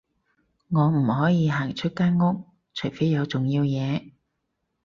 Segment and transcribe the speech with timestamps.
[0.69, 4.13] 我唔可以行出間屋，除非有重要嘢